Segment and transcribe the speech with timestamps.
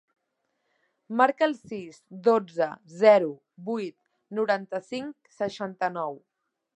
[1.19, 2.69] Marca el sis, dotze,
[3.03, 3.29] zero,
[3.67, 3.95] vuit,
[4.39, 6.19] noranta-cinc, seixanta-nou.